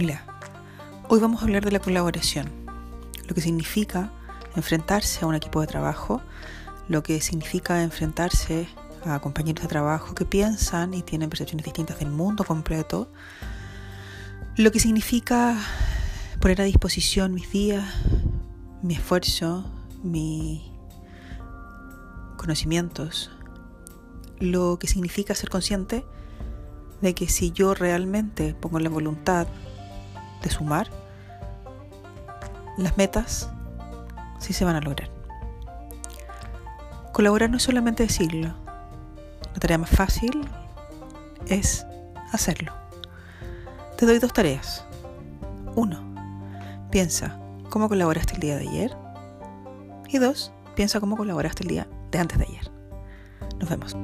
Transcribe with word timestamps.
Hola, 0.00 0.22
hoy 1.08 1.18
vamos 1.18 1.40
a 1.40 1.44
hablar 1.44 1.64
de 1.64 1.72
la 1.72 1.80
colaboración, 1.80 2.48
lo 3.26 3.34
que 3.34 3.40
significa 3.40 4.12
enfrentarse 4.54 5.24
a 5.24 5.26
un 5.26 5.34
equipo 5.34 5.60
de 5.60 5.66
trabajo, 5.66 6.22
lo 6.86 7.02
que 7.02 7.20
significa 7.20 7.82
enfrentarse 7.82 8.68
a 9.04 9.18
compañeros 9.18 9.60
de 9.62 9.68
trabajo 9.68 10.14
que 10.14 10.24
piensan 10.24 10.94
y 10.94 11.02
tienen 11.02 11.28
percepciones 11.28 11.64
distintas 11.64 11.98
del 11.98 12.10
mundo 12.10 12.44
completo, 12.44 13.10
lo 14.56 14.70
que 14.70 14.78
significa 14.78 15.58
poner 16.38 16.60
a 16.60 16.64
disposición 16.64 17.34
mis 17.34 17.50
días, 17.50 17.84
mi 18.84 18.94
esfuerzo, 18.94 19.68
mis 20.04 20.62
conocimientos, 22.36 23.32
lo 24.38 24.78
que 24.78 24.86
significa 24.86 25.34
ser 25.34 25.50
consciente 25.50 26.06
de 27.00 27.16
que 27.16 27.28
si 27.28 27.50
yo 27.50 27.74
realmente 27.74 28.54
pongo 28.54 28.78
la 28.78 28.90
voluntad 28.90 29.48
de 30.42 30.50
sumar, 30.50 30.88
las 32.76 32.96
metas 32.96 33.50
sí 34.38 34.52
se 34.52 34.64
van 34.64 34.76
a 34.76 34.80
lograr. 34.80 35.10
Colaborar 37.12 37.50
no 37.50 37.56
es 37.56 37.62
solamente 37.64 38.04
decirlo, 38.04 38.54
la 39.52 39.60
tarea 39.60 39.78
más 39.78 39.90
fácil 39.90 40.48
es 41.48 41.84
hacerlo. 42.32 42.72
Te 43.96 44.06
doy 44.06 44.20
dos 44.20 44.32
tareas. 44.32 44.84
Uno, 45.74 46.00
piensa 46.90 47.38
cómo 47.68 47.88
colaboraste 47.88 48.34
el 48.34 48.40
día 48.40 48.56
de 48.56 48.68
ayer. 48.68 48.96
Y 50.08 50.18
dos, 50.18 50.52
piensa 50.76 51.00
cómo 51.00 51.16
colaboraste 51.16 51.64
el 51.64 51.68
día 51.68 51.88
de 52.10 52.18
antes 52.18 52.38
de 52.38 52.44
ayer. 52.44 52.70
Nos 53.58 53.68
vemos. 53.68 53.96